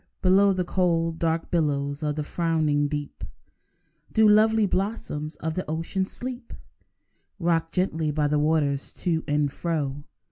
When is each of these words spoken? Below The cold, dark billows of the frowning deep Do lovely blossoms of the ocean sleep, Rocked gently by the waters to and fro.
Below 0.23 0.51
The 0.51 0.63
cold, 0.63 1.19
dark 1.19 1.51
billows 1.51 2.01
of 2.01 2.15
the 2.15 2.23
frowning 2.23 2.87
deep 2.87 3.23
Do 4.11 4.27
lovely 4.27 4.65
blossoms 4.65 5.35
of 5.35 5.53
the 5.53 5.63
ocean 5.69 6.07
sleep, 6.07 6.53
Rocked 7.37 7.71
gently 7.73 8.09
by 8.09 8.25
the 8.27 8.39
waters 8.39 8.93
to 8.93 9.23
and 9.27 9.51
fro. 9.51 10.03